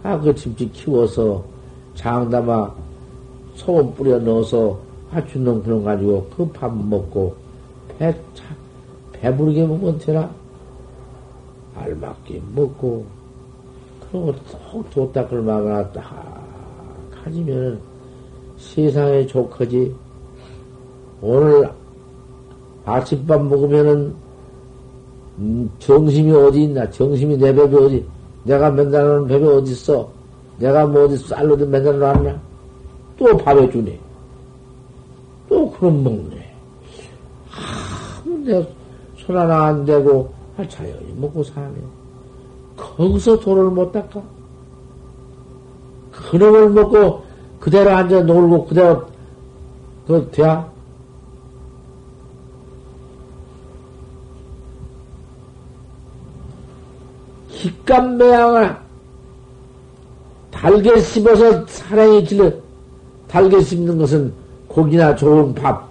[0.01, 1.43] 아그 김치 키워서
[1.95, 2.73] 장담아
[3.55, 4.79] 소금 뿌려 넣어서
[5.11, 7.35] 화춘놈 그런 가지고 그 밥 먹고
[7.99, 8.45] 배, 차,
[9.11, 10.31] 배부르게 먹으면 되나?
[11.75, 13.05] 알맞게 먹고
[14.11, 16.03] 그런 거톡 도딱을 막아놨다
[17.23, 17.79] 가지면은
[18.57, 19.93] 세상에 좋거지.
[21.21, 21.69] 오늘
[22.85, 24.13] 아침밥 먹으면은
[25.37, 26.89] 음, 정심이 어디 있나?
[26.89, 28.05] 정심이 내 배배 어디?
[28.43, 30.09] 내가 맨날 하는 배배 어디 있어?
[30.59, 32.39] 내가 뭐 어디 쌀로 맨날 놨나?
[33.17, 33.99] 또 밥해 주네.
[35.47, 36.53] 또 그럼 먹네.
[37.51, 38.65] 아무
[39.17, 42.00] 손 하나 안 대고 아, 자연히 먹고 사네.
[42.95, 44.21] 거기서 돈을 못 닦아?
[46.11, 47.23] 그놈을 먹고
[47.59, 49.05] 그대로 앉아 놀고 그대로
[50.07, 50.69] 그 돼야?
[57.49, 58.75] 기감매양을
[60.49, 62.51] 달게 씹어서 사랑이 질러
[63.27, 64.33] 달게 씹는 것은
[64.67, 65.87] 고기나 좋은 밥,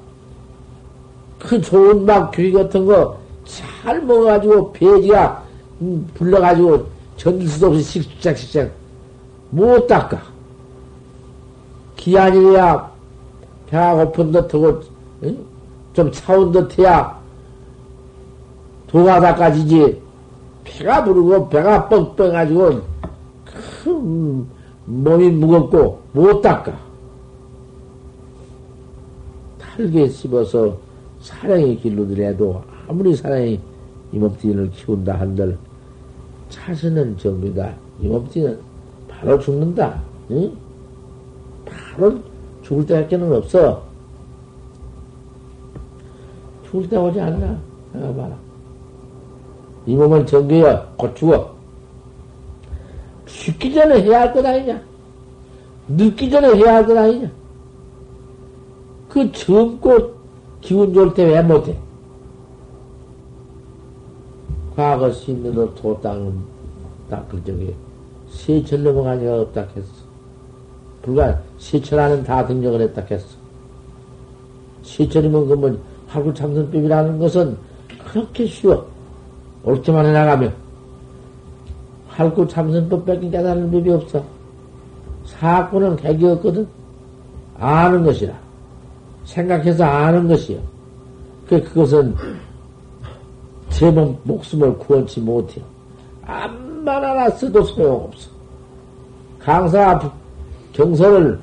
[1.38, 5.49] 그 좋은 밥, 귀 같은 거 잘 먹어가지고 배지가 음,
[6.14, 8.70] 불러가지고 전길 수도 없이 식작식작
[9.50, 10.22] 못 닦아.
[11.96, 12.90] 기한이야
[13.66, 14.80] 배가 고픈 듯하고
[15.22, 15.38] 응?
[15.92, 17.18] 좀 차운 듯해야
[18.86, 20.00] 도가 닦아지지
[20.64, 22.80] 배가 부르고 배가 뻥뻥해가지고
[23.44, 24.46] 큰
[24.86, 26.72] 몸이 무겁고 못 닦아
[29.58, 30.76] 탈게 씹어서
[31.20, 33.60] 사랑의 길로 들여도 아무리 사랑이
[34.12, 35.56] 이몸띠를 키운다 한들
[36.50, 38.58] 자신은 정비다 이 몸띠는
[39.08, 40.52] 바로 죽는다 응?
[41.64, 42.18] 바로
[42.62, 43.82] 죽을 때밖에는 없어.
[46.70, 47.58] 죽을 때 오지 않나?
[47.92, 48.36] 내가 봐라.
[49.86, 50.92] 이 몸은 정교야.
[50.96, 51.52] 곧 죽어.
[53.26, 54.80] 죽기 전에 해야 할 것 아니냐?
[55.88, 57.28] 늙기 전에 해야 할 것 아니냐?
[59.08, 60.12] 그 젊고
[60.60, 61.76] 기운 좋을 때 왜 못해?
[64.80, 66.42] 과거 시민으로 도땅
[67.10, 67.74] 닦을 적에
[68.30, 69.92] 세철 넘어간 이가 없다 했어.
[71.02, 73.26] 불과 시천하는 다 등력을 했다 했어.
[74.82, 77.58] 시천이면 그뭐 활구 참선법이라는 것은
[78.10, 78.86] 그렇게 쉬워.
[79.64, 80.54] 옳게만 해나가면.
[82.08, 84.24] 활구 참선법 뺏긴 깨달는 법이 없어.
[85.26, 86.66] 사건은 객이 없거든.
[87.58, 88.32] 아는 것이라.
[89.24, 90.58] 생각해서 아는 것이요.
[91.46, 92.14] 그, 그것은
[93.80, 95.64] 제 몸, 목숨을 구원치 못해요.
[96.26, 98.28] 암만 알았어도 소용없어.
[99.38, 100.12] 강사
[100.74, 101.40] 경서를,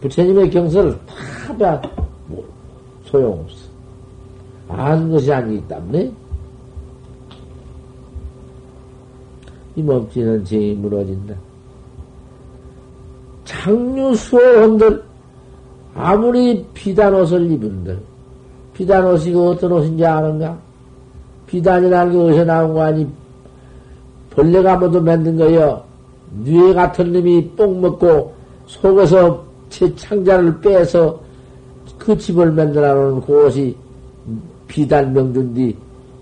[0.00, 1.82] 부처님의 경서를 다 봐,
[2.28, 2.44] 뭐,
[3.06, 3.66] 소용없어.
[4.68, 6.12] 아는 것이 아니기 때문에,
[9.74, 11.34] 이 몸띠는 제이 무너진다.
[13.44, 15.02] 장류수호원들,
[15.96, 18.00] 아무리 비단 옷을 입은들,
[18.72, 20.67] 비단 옷이 어떤 옷인지 아는가?
[21.48, 23.06] 비단이라는 게 어디서 나온 거 아니?
[24.30, 25.82] 벌레가 모두 만든 거요.
[26.44, 28.32] 뇌 같은 놈이 뽕 먹고
[28.66, 31.18] 속에서 제 창자를 빼서
[31.98, 33.74] 그 집을 만들어 놓은 그것이
[34.66, 35.76] 비단 명준디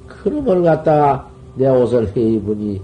[0.07, 2.81] 그놈을 갖다가 내 옷을 해 입으니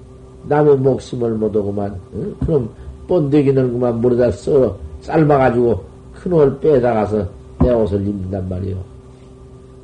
[0.49, 2.35] 남의 목숨을 못하고만 응?
[2.41, 2.69] 그럼
[3.07, 5.83] 본데기는 그만 물에다 써 삶아가지고
[6.15, 7.27] 큰 옷을 빼다가서
[7.61, 8.77] 내 옷을 입는단 말이요.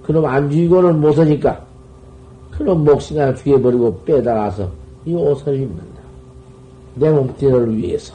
[0.02, 1.67] 그놈 안 죽이고는 못 하니까
[2.58, 4.68] 그놈 목숨이나 죽여버리고 빼다가서
[5.06, 6.02] 이 옷을 입는다.
[6.96, 8.12] 내 몸뚱이를 위해서.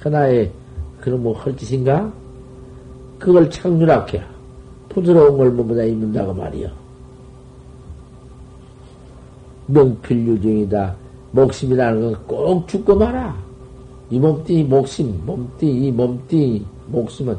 [0.00, 0.52] 하나의
[1.00, 2.12] 그런 뭐 헐짓인가?
[3.18, 4.22] 그걸 창조하게
[4.90, 6.68] 부드러운 걸 뭐보다 입는다고 말이요.
[9.66, 10.94] 명필유정이다.
[11.32, 13.34] 목심이라는 건 꼭 죽고 말아.
[14.10, 17.34] 이 몸띠 목심, 몸띠, 이 몸띠 목숨은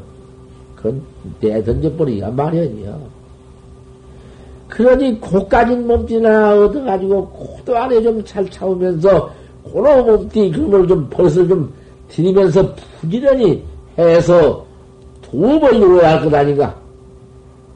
[0.74, 1.00] 그건
[1.40, 2.98] 내 던져버리기가 마련이야.
[4.68, 9.30] 그러니 고까진 몸띠나 얻어가지고 고도 안에 좀 잘 차우면서
[9.62, 11.72] 고로 몸띠 그걸 좀 벌써 좀
[12.08, 13.62] 들이면서 부지런히
[13.98, 14.64] 해서
[15.22, 16.74] 도움을 이루어야 할 것 아닌가?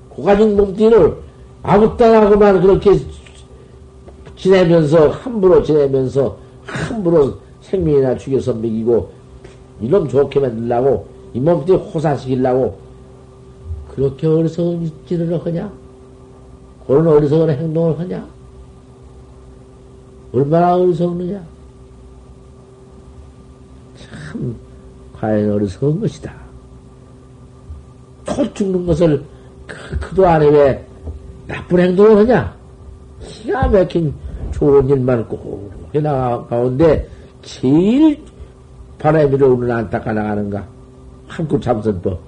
[0.09, 1.17] 고가진 몸띠를
[1.63, 2.93] 아무 땅하고만 그렇게
[4.37, 9.11] 지내면서, 함부로 지내면서, 함부로 생명이나 죽여서 먹이고,
[9.81, 12.79] 이놈 좋게 만들라고, 이 몸띠 호사시키려고,
[13.95, 15.71] 그렇게 어리석은 짓을 하냐?
[16.91, 18.27] 그런 어리석은 행동을 하냐?
[20.33, 21.41] 얼마나 어리석느냐?
[23.97, 24.57] 참
[25.13, 26.35] 과연 어리석은 것이다.
[28.27, 29.25] 곧 죽는 것을
[29.69, 30.87] 그, 그도 안에 왜
[31.47, 32.57] 나쁜 행동을 하냐?
[33.23, 34.13] 기가 막힌
[34.51, 37.09] 좋은 일만 꼭 해나가 가운데
[37.43, 38.21] 제일
[38.99, 40.67] 바람이 오는 안타까 나가는가?
[41.29, 42.19] 한국 참선법.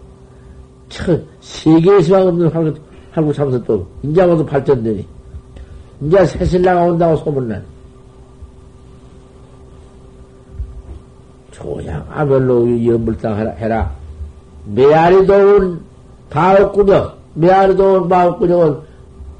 [0.88, 3.86] 저, 세계에서만 없는 한국, 한국 참선법.
[4.02, 5.06] 인자 와도 발전되니.
[6.00, 7.62] 인자 새신랑 온다고 소문난.
[11.50, 13.94] 조양 아별로 연불당 해라.
[14.64, 15.80] 메아리 도운
[16.30, 18.70] 바옥구녕, 메아리 도운 바옥구녕은,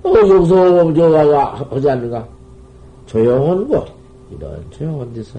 [0.04, 2.26] 어, 여기서, 저가, 하지 않는가?
[3.06, 3.88] 조용한 곳,
[4.30, 5.38] 이런 조용한 데서.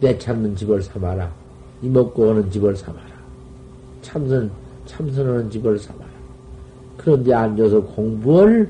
[0.00, 1.30] 내 참는 집을 삼아라.
[1.82, 3.06] 이먹고 오는 집을 삼아라.
[4.02, 4.50] 참선,
[4.86, 6.10] 참선하는 집을 삼아라.
[6.96, 8.68] 그런데 앉아서 공부할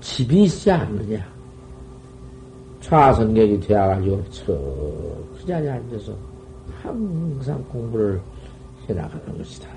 [0.00, 1.24] 집이 있지 않느냐.
[2.80, 6.14] 좌선객이 되어가지고 저 자리에 앉아서
[6.82, 8.20] 항상 공부를
[8.88, 9.68] 해나가는 것이다.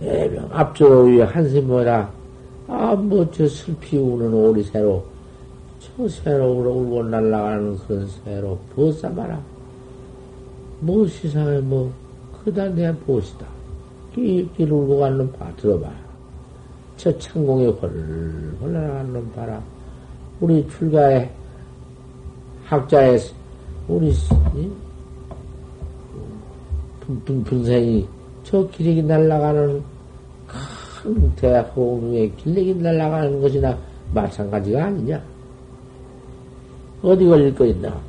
[0.00, 2.10] 애명 앞쪽으로 위에 한심 뭐라
[2.68, 5.04] 아뭐 저 슬피 우는 오리 새로
[5.78, 9.40] 저 새로 울고 날아가는 그런 새로 벗사 마라.
[10.80, 11.92] 뭐 시상에 뭐
[12.44, 13.46] 그다 내 보시다.
[14.14, 15.90] 길길 울고 가는 바 들어봐.
[16.96, 19.62] 저 창공에 헐헐 날아가는 바라.
[20.40, 21.30] 우리 출가에
[22.64, 23.18] 학자의
[23.88, 24.12] 우리
[27.00, 28.06] 분, 분 생이
[28.42, 29.82] 저 기레기 날아가는
[30.46, 33.78] 큰 대학호에 길레기 날아가는 것이나
[34.12, 35.22] 마찬가지가 아니냐?
[37.02, 38.00] 어디 걸릴 거 있나?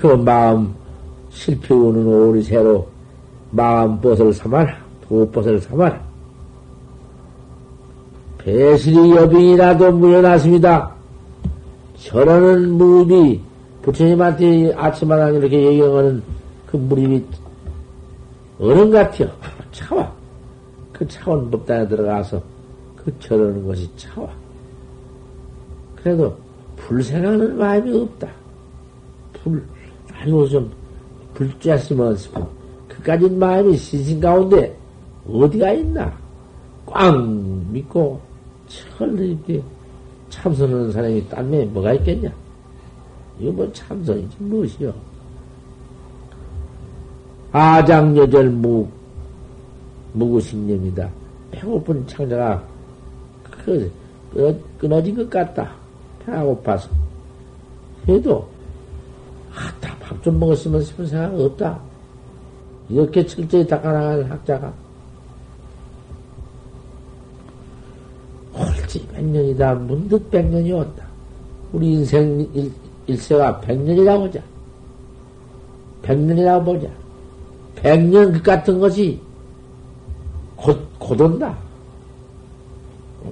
[0.00, 0.74] 그 마음
[1.30, 2.86] 실패 오는 오리 새로
[3.50, 4.76] 마음 벗을 삼아라.
[5.08, 6.00] 도벗을 삼아라.
[8.38, 10.94] 배실이 여빙이라도 물려났습니다.
[11.96, 13.40] 저러는 무비,
[13.82, 16.22] 부처님한테 아침마다 이렇게 얘기하는
[16.66, 17.24] 그 무립이
[18.60, 19.30] 어른 같아요.
[19.72, 20.12] 차와.
[20.92, 22.40] 그 차원 법당에 들어가서
[22.96, 24.28] 그 저러는 것이 차와.
[25.96, 26.36] 그래도
[26.76, 28.28] 불생하는 마음이 없다.
[29.32, 29.62] 불,
[30.26, 30.72] 아니고 좀
[31.34, 32.48] 불쬐으면
[32.88, 34.76] 그까지 마음이 신신 가운데
[35.28, 36.12] 어디가 있나?
[36.84, 37.16] 꽉
[37.70, 38.20] 믿고
[38.66, 39.38] 철저히
[40.28, 42.30] 참선하는 사람이 딴데 뭐가 있겠냐?
[43.38, 44.92] 이거 뭐 참선이지 무엇이요?
[47.52, 48.86] 아장여절 무,
[50.12, 51.08] 무구신념이다.
[51.52, 52.62] 배고픈 창자가
[53.64, 53.90] 그,
[54.32, 55.72] 끊어, 끊어진 것 같다.
[56.24, 56.90] 배가 고파서.
[58.08, 58.46] 해도,
[59.54, 61.80] 아따, 밥 좀 먹었으면 싶은 생각 없다.
[62.88, 64.72] 이렇게 철저히 닦아나가는 학자가.
[68.54, 69.74] 옳지, 백년이다.
[69.74, 71.04] 문득 백년이 온다.
[71.72, 72.72] 우리 인생 일,
[73.08, 74.40] 일세가 백년이라고 보자.
[76.02, 76.88] 백년이라고 보자.
[77.74, 79.20] 백년 그 같은 것이
[80.54, 81.56] 곧, 곧 온다.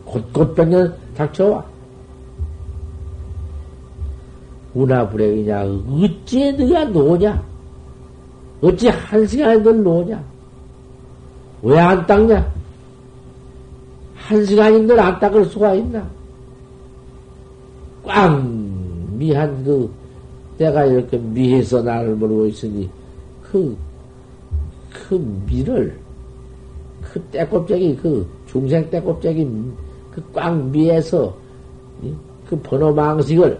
[0.04, 1.73] 곧, 곧 백년 닥쳐와.
[4.74, 7.42] 운하불행이냐, 어찌 너가 노냐?
[8.60, 10.22] 어찌 한 시간에 널 노냐?
[11.62, 12.52] 왜 안 닦냐?
[14.14, 16.06] 한 시간인들 안 닦을 수가 있나?
[18.04, 19.16] 꽝!
[19.18, 19.90] 미한 그,
[20.58, 22.88] 내가 이렇게 미해서 나를 모르고 있으니,
[23.42, 23.76] 그,
[24.92, 25.14] 그
[25.46, 25.98] 미를,
[27.02, 29.48] 그 떼껍데기, 그 중생 떼껍데기,
[30.10, 31.34] 그꽉 미해서,
[32.48, 33.58] 그 번호 망식을,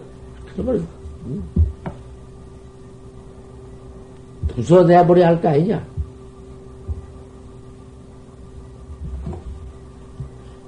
[0.56, 0.82] 그걸,
[4.48, 5.84] 부숴내버려야 할 거 아니냐?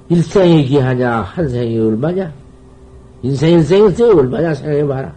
[0.08, 2.32] 일생이 기하냐, 한 생이 얼마냐?
[3.22, 5.14] 인생, 인생, 인생 얼마냐 생각해봐라.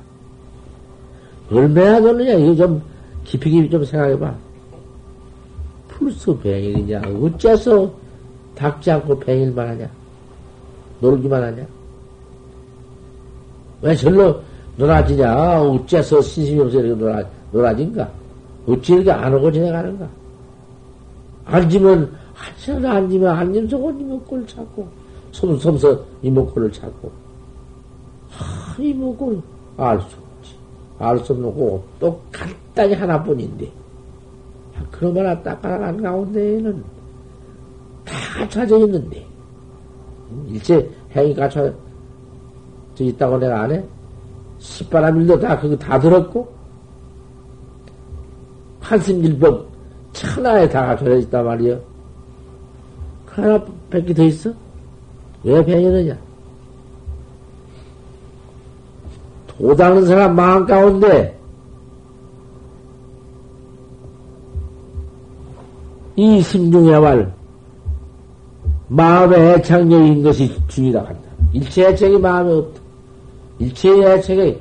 [1.52, 2.82] 얼마나 되느냐, 이거 좀
[3.24, 4.36] 깊이 깊이 좀 생각해봐.
[5.90, 7.92] 풀수 백일이냐, 어째서
[8.56, 9.90] 닦지 않고 백일만 하냐?
[11.02, 11.66] 놀기만 하냐?
[13.82, 14.42] 왜 절로
[14.80, 15.62] 놀아지냐?
[15.62, 17.22] 어째서 신심이 없어 이렇게 놀아,
[17.52, 18.10] 놀아진가?
[18.66, 20.08] 어찌 이렇게 안 오고 지내가는가?
[21.46, 24.88] 앉으면, 한시간 앉으면, 앉으면서 이목구를 찾고,
[25.34, 27.12] 섬섬서 이목구를 찾고,
[28.30, 29.42] 하, 이목구를
[29.78, 30.56] 알수 없지.
[31.00, 33.70] 알 수 없는 거또 간단히 하나뿐인데,
[34.92, 36.84] 그러거나 닦아나간 가운데에는
[38.06, 39.26] 다 갖춰져 있는데,
[40.48, 41.74] 일체 행이 갖춰져
[42.98, 43.84] 있다고 내가 안 해?
[44.60, 46.47] 시바람 일도 다, 그거 다 들었고,
[48.82, 49.68] 한심일법
[50.14, 50.95] 천하에 다
[51.43, 51.80] 말이요.
[53.26, 54.51] 그 하나 밖에 더 있어?
[55.43, 56.18] 왜 팽이느냐?
[59.47, 61.38] 도닦는 사람 마음 가운데
[66.16, 67.34] 이 심중해왈
[68.88, 71.30] 마음의 애착력인 것이 중이다 한다.
[71.53, 72.82] 일체 애착이 마음에 없다.
[73.60, 74.57] 일체 애착이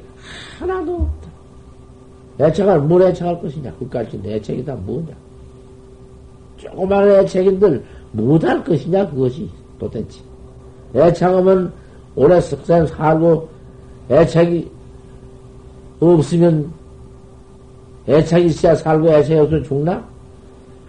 [0.59, 1.28] 하나도 없다.
[2.40, 3.72] 애착을 뭘 애착할 것이냐?
[3.74, 5.14] 그까지 내 애착이 다 뭐냐?
[6.57, 9.09] 조그마한 애착인들 못할 것이냐?
[9.11, 10.20] 그것이 도대체.
[10.94, 11.72] 애착하면
[12.16, 13.49] 오래 석산 살고
[14.11, 14.68] 애착이
[16.01, 16.72] 없으면
[18.09, 20.09] 애착이 있어야 살고 애착이 없으면 죽나?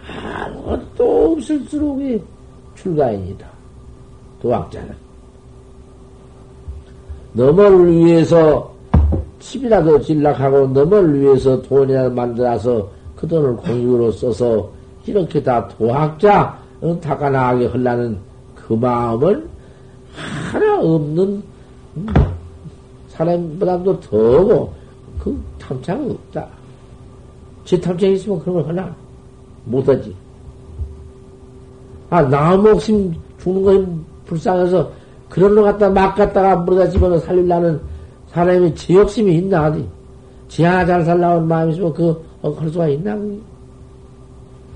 [0.08, 2.00] 아무것도 없을수록
[2.74, 3.48] 출가인이다.
[4.40, 5.09] 도학자는.
[7.32, 8.72] 너를 위해서
[9.38, 14.68] 집이라도 진락하고 너를 위해서 돈이라도 만들어서 그 돈을 공유로 써서
[15.06, 16.58] 이렇게 다 도학자
[17.00, 18.18] 닦아나가게 하려는
[18.54, 19.48] 그 마음은
[20.12, 21.42] 하나 없는
[23.08, 24.72] 사람보다도 더고
[25.18, 26.46] 그 탐창이 없다.
[27.64, 28.94] 제 탐창이 있으면 그런 걸 하나
[29.64, 30.14] 못하지.
[32.08, 34.90] 아, 나 목숨 죽는 거 불쌍해서
[35.30, 37.80] 그런 거 갖다 막 갖다가 물에다 집어넣어 살리려는
[38.26, 39.86] 사람이 지 욕심이 있나, 어디?
[40.48, 43.16] 지 하나 잘 살라는 마음이 있으면 그, 어, 그럴 수가 있나,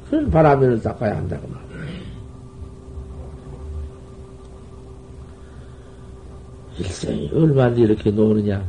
[0.09, 1.65] 그런 바람을 닦아야 한다고 말이야.
[6.79, 8.65] 일생이 얼마나 이렇게 노느냐.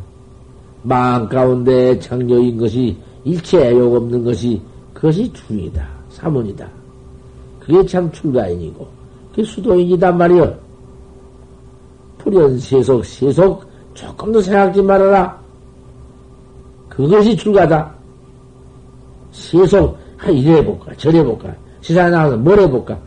[0.82, 4.62] 마음 가운데 장려인 것이 일체 애욕 없는 것이
[4.94, 5.88] 그것이 중이다.
[6.10, 6.68] 사문이다.
[7.60, 8.88] 그게 참 출가인이고,
[9.32, 10.65] 그게 수도인이단 말이여.
[12.26, 13.64] 불연 세속, 세속
[13.94, 15.40] 조금도 생각지 말아라.
[16.90, 17.94] 그것이 출가다.
[19.32, 22.98] 세속, 아, 이래 볼까, 저래 볼까, 세상에 나가서 뭘 해볼까.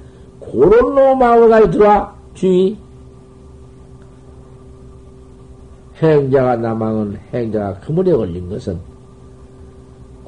[0.41, 2.77] 그런 놈 마음을 들어와, 주의.
[6.01, 8.79] 행자가 남망은 행자가 그물에 걸린 것은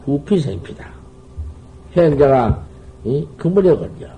[0.04, 0.90] 구피생피다.
[1.96, 2.64] 행자가
[3.04, 4.08] 이 그물에 걸려.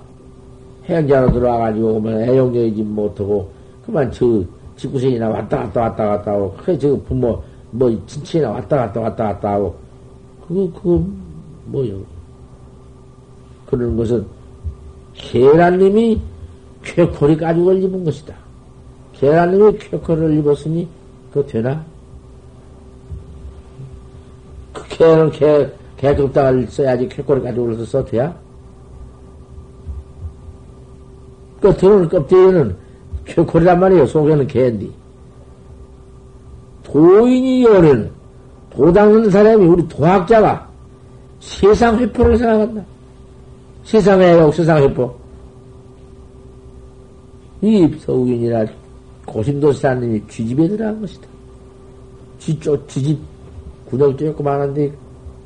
[0.87, 3.51] 행자로 들어와가지고 오면 애용여이지 못하고
[3.85, 4.43] 그만 저
[4.77, 9.53] 집구생이나 왔다 갔다 왔다 갔다 하고 그게 저 부모 뭐 친친이나 왔다 갔다 왔다 갔다
[9.53, 9.77] 하고
[10.47, 11.05] 그거 그거
[11.66, 12.01] 뭐요?
[13.66, 14.27] 그런 것은
[15.14, 16.20] 계란님이
[16.83, 18.35] 쾌코리 가지고 입은 것이다.
[19.14, 20.89] 계란님이 쾌코를 입었으니
[21.33, 21.85] 그거 되나?
[24.73, 28.35] 그 개는 개, 개급당을 써야지 쾌코를 가지고 올라서 써 돼야?
[31.61, 32.77] 그 들어오는 껍데기는
[33.25, 34.07] 쾌코리란 말이에요.
[34.07, 34.89] 속에는 개인데.
[36.83, 38.11] 도인이 요는
[38.70, 40.68] 도닦는 사람이 우리 도학자가
[41.41, 42.85] 세상 회포를 생각한다.
[43.85, 45.14] 세상의 역 세상 회포.
[47.61, 48.64] 이 서우인이나
[49.27, 51.29] 고심도사님이 쥐집에 들어간 것이다.
[52.39, 53.18] 쥐쪽, 쥐집,
[53.87, 54.93] 구멍 조그만한데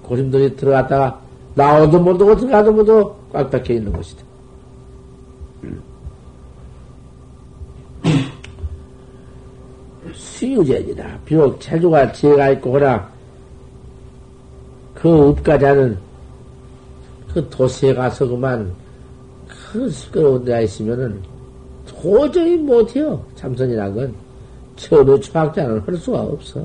[0.03, 1.21] 고심도에 들어갔다가
[1.55, 4.23] 나오도 못하고 들어가도 못하고 꽉 박혀 있는 것이다.
[10.15, 11.19] 수 유제이다.
[11.25, 13.09] 비록 체주가 지혜가 있고 그러나
[14.95, 15.99] 그 읍가자는
[17.33, 18.73] 그 도시에 가서 그만
[19.47, 21.21] 그 시끄러운 데가 있으면은
[21.87, 23.23] 도저히 못해요.
[23.37, 24.15] 참선이란 건.
[24.77, 26.61] 처음에 초학자는 할 수가 없어.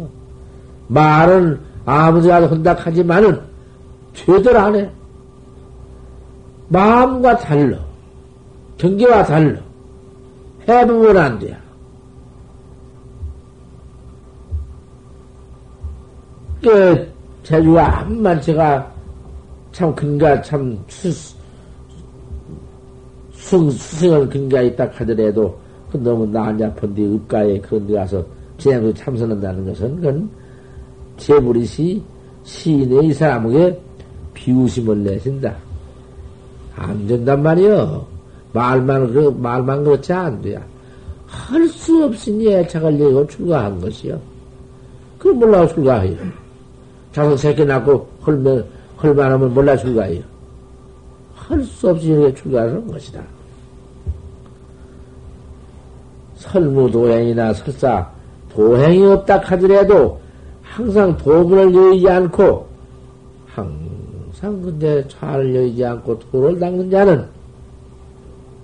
[0.87, 3.41] 말은 아무데가도 한다 하지만은
[4.13, 4.89] 되들 안 해.
[6.67, 7.77] 마음과 달러.
[8.77, 9.59] 경계와 달러.
[10.67, 11.57] 해보면 안 돼.
[16.62, 17.07] 그,
[17.43, 18.91] 제주가 암만 제가
[19.72, 21.12] 참 근가 참 수,
[23.34, 25.57] 수, 수승을 근가에 있다 하더라도
[25.91, 28.24] 그 너무 나한지 아픈데 읍가에 그런 데 가서
[28.57, 30.30] 제양도 참선한다는 것은 그건
[31.18, 32.01] 제부리시
[32.43, 33.80] 시인의 이 사람에게
[34.34, 35.55] 비우심을 내신다.
[36.76, 38.05] 안 된단 말이요.
[38.53, 40.62] 말만, 그, 말만 그렇지 안 돼야.
[41.28, 44.20] 할 수 없으니 애착을 내고 출가한 것이요.
[45.18, 46.18] 그럼 몰라 출가해요.
[47.14, 48.66] 자손 새끼 낳고 헐면,
[49.01, 50.22] 헐만하면 몰라 출가해요.
[51.36, 53.22] 할 수 없이 이렇게 출가하는 것이다.
[56.36, 58.09] 설무 도행이나 설사
[58.49, 60.20] 도행이 없다 하더라도
[60.62, 62.68] 항상 도문을 여의지 않고
[63.45, 67.28] 항상 근데 차를 여의지 않고 도를 닦는 자는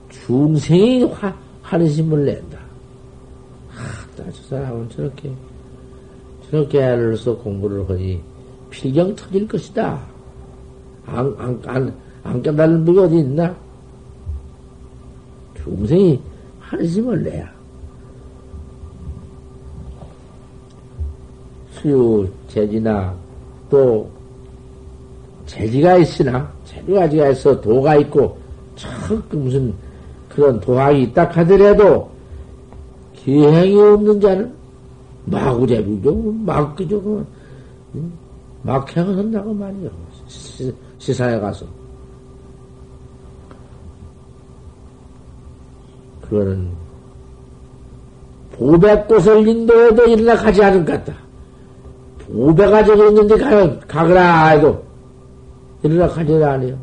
[0.09, 2.57] 중생이 화, 환심을 낸다.
[3.75, 5.31] 아, 저 사람은 저렇게
[6.49, 8.21] 저렇게 애를 써 공부를 하니
[8.69, 9.99] 필경 터질 것이다.
[11.05, 13.55] 안, 안, 안, 안 깨달은 분이 어디 있나?
[15.55, 16.19] 중생이
[16.59, 17.49] 한심을 내야.
[21.71, 23.15] 수유, 재지나,
[23.69, 24.09] 또,
[25.45, 28.37] 재지가 있으나, 재료가 지가 있어 도가 있고,
[28.75, 28.89] 척
[29.29, 29.73] 무슨
[30.27, 32.09] 그런 도학이 있다 하더라도,
[33.15, 34.53] 기행이 없는 자는
[35.25, 36.13] 마구잡이죠.
[36.45, 37.25] 막기죠.
[38.67, 39.89] 막 행한다고 말이요.
[40.97, 41.65] 시사에 가서.
[46.21, 46.69] 그거는
[48.51, 51.17] 보배꽃을 인도해도 일어나 가지 않은 것 같다.
[52.19, 54.83] 보배가 저기 있는데 가, 가거라 해도
[55.81, 56.77] 일어나 가지 않아요.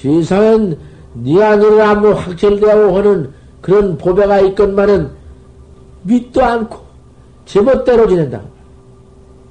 [0.00, 0.78] 세상은
[1.14, 5.10] 네 안으로 한번 확철되고 하는 그런 보배가 있건만은
[6.04, 6.78] 믿도 않고
[7.46, 8.55] 제멋대로 지낸다.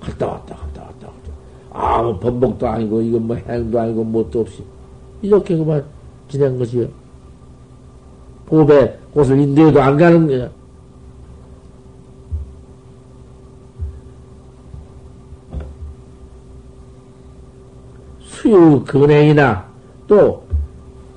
[0.06, 1.32] 갔다 왔다 갔다 왔다 갔다.
[1.72, 4.64] 아무 번복도 아니고 이건 뭐 행도 아니고 뭣도 없이
[5.22, 5.84] 이렇게 그만
[6.30, 6.88] 지낸 것이요.
[8.46, 10.50] 보배 곳을 인도에도 안 가는 거야.
[18.22, 19.66] 수유 근행이나
[20.08, 20.44] 또,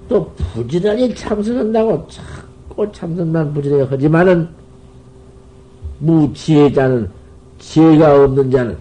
[0.09, 4.49] 또 부지런히 참선한다고 자꾸 참선만 부지런히 하지만은
[5.99, 7.18] 무지혜자는
[7.59, 8.77] 지혜가 없는 자는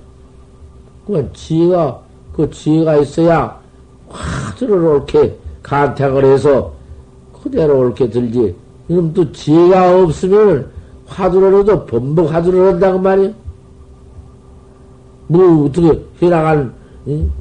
[1.05, 1.99] 그건 지혜가
[2.34, 3.59] 그 지혜가 있어야
[4.09, 6.71] 화두를 옳게 간택을 해서
[7.41, 8.55] 그대로 옳게 들지.
[8.88, 10.69] 그럼 또 지혜가 없으면
[11.07, 13.32] 화두를 해도 범벅 화두를 한다고 말이야.
[15.28, 16.73] 뭐 어떻게 해나간
[17.07, 17.32] 응?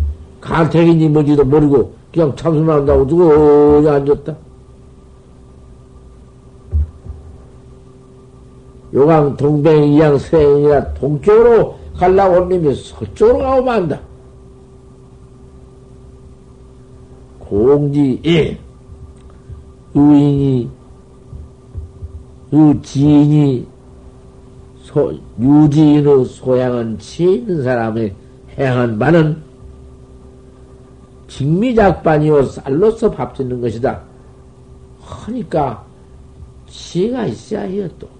[0.41, 4.46] 간택인지 뭔지도 모르고 그냥 참선만 한다고 두고 어디 앉았다.
[8.97, 14.01] 요강 동백 이 양 서행이라 동쪽으로 갈라고 온 님이 서쪽으로 가고 만다.
[17.39, 18.59] 공지, 예.
[19.95, 20.69] 유인이,
[22.53, 23.67] 유지인이,
[24.83, 28.15] 소, 유지인의 소양은 치는 사람의
[28.59, 29.43] 행한 바는
[31.29, 34.01] 직미작반이요 쌀로서 밥 짓는 것이다.
[35.01, 35.85] 하니까
[36.69, 38.16] 지혜가 있어야 해요 또.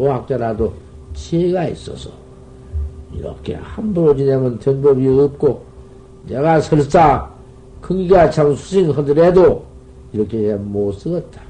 [0.00, 0.72] 도학자라도
[1.12, 2.08] 지혜가 있어서
[3.12, 5.62] 이렇게 함부로 지내면 된 법이 없고
[6.26, 7.30] 내가 설사
[7.82, 9.62] 큰기가 참 수행하더라도
[10.14, 11.42] 이렇게 못 쓰겠다.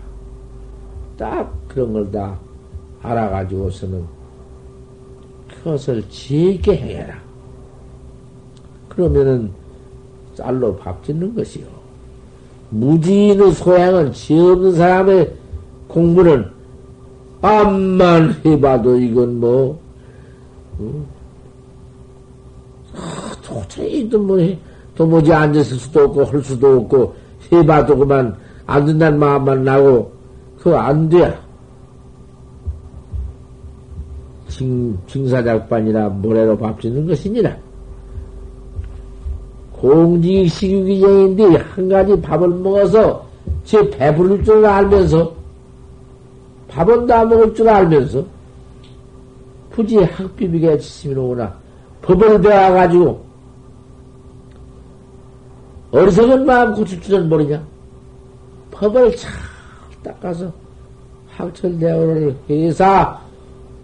[1.16, 2.36] 딱 그런 걸 다
[3.02, 4.04] 알아가지고서는
[5.48, 7.14] 그것을 지혜 있게 해라.
[8.88, 9.50] 그러면은
[10.34, 11.66] 쌀로 밥 짓는 것이요.
[12.70, 15.34] 무지인의 소양은 지혜 없는 사람의
[15.86, 16.59] 공부는
[17.42, 19.80] 암만 해봐도 이건 뭐,
[20.78, 21.06] 어?
[22.94, 24.38] 아, 도저히 뭐,
[24.94, 27.14] 도무지 앉았을 수도 없고, 할 수도 없고,
[27.50, 28.36] 해봐도 그만
[28.66, 30.12] 안 된다는 마음만 나고,
[30.58, 31.36] 그거 안 돼.
[34.48, 37.56] 징, 징사작반이나 모래로 밥 짓는 것이니라.
[39.72, 43.26] 공직 식유기정인데, 한 가지 밥을 먹어서
[43.64, 45.39] 제 배부를 줄 알면서,
[46.70, 48.24] 밥은 다 먹을 줄 알면서
[49.74, 51.52] 굳이 학비비게 지심이로구나.
[52.02, 53.24] 법을 배워가지고
[55.90, 57.62] 어리석은 마음 고칠 줄은 모르냐?
[58.70, 59.32] 법을 잘
[60.02, 60.50] 닦아서
[61.36, 63.20] 학철대오를 해서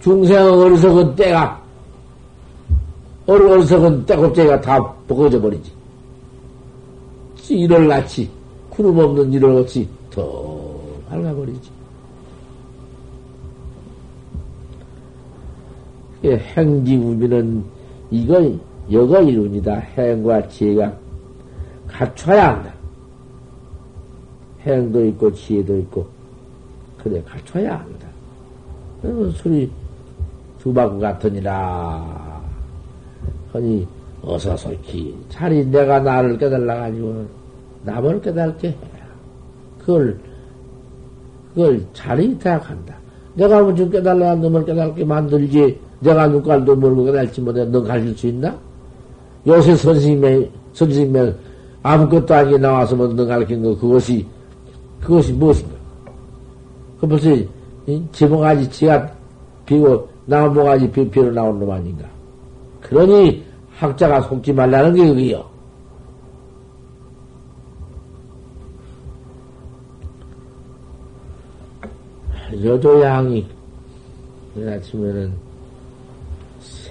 [0.00, 1.60] 중생 어리석은 때가
[3.26, 4.78] 어리석은 때곱제가 다
[5.08, 5.72] 벗어져 버리지.
[7.48, 8.28] 일을 같이
[8.70, 10.66] 구름 없는 일을 같이 더
[11.08, 11.70] 밝아버리지
[16.34, 17.64] 행지우비는
[18.10, 18.52] 이거
[18.90, 19.74] 여거 이론이다.
[19.74, 20.92] 행과 지혜가
[21.88, 22.72] 갖춰야 한다.
[24.62, 26.06] 행도 있고 지혜도 있고
[26.98, 28.08] 그래 갖춰야 한다.
[29.04, 29.70] 어, 소리
[30.58, 32.42] 두 바구 같으니라.
[33.54, 33.86] 허니
[34.22, 37.26] 어서 솔히 차리 내가 나를 깨달라 가지고
[37.84, 39.06] 남을 깨달게 해라.
[39.78, 40.18] 그걸
[41.54, 42.96] 그걸 자리 대학한다.
[43.34, 48.56] 내가 먼저 깨달라 놈을 깨달게 만들지 내가 눈깔도 모르고 깨달지 못해 너 가르칠 수 있나?
[49.46, 51.34] 요새 선생님의, 선생님의
[51.82, 54.26] 아무것도 아니게 나와서 뭐너 가르친 거, 그것이,
[55.00, 55.74] 그것이 무엇인가?
[57.00, 57.30] 그 벌써,
[58.10, 59.08] 지붕아지 지가
[59.64, 62.04] 비고, 나무가지 비, 비로 나온 놈 아닌가?
[62.80, 63.44] 그러니,
[63.76, 65.44] 학자가 속지 말라는 게 그게요.
[72.64, 73.46] 여조양이,
[74.56, 75.45] 아침에는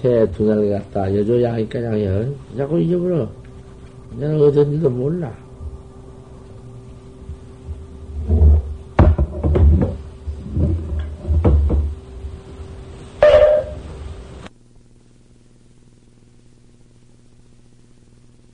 [0.02, 2.26] 새 두 날 갔다 여조 양이까 양이야.
[2.56, 3.28] 자꾸 잊어버려.
[4.18, 5.32] 내가 어딘지도 몰라.